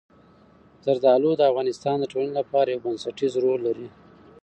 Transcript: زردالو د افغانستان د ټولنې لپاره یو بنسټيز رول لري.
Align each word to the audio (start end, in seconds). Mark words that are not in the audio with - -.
زردالو 0.85 1.31
د 1.37 1.41
افغانستان 1.51 1.95
د 1.99 2.05
ټولنې 2.11 2.33
لپاره 2.39 2.67
یو 2.69 2.83
بنسټيز 2.85 3.33
رول 3.43 3.59
لري. 3.67 3.87